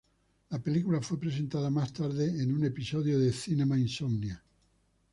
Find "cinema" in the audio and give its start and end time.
3.31-3.77